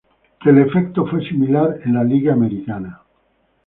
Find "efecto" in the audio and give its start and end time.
0.57-1.05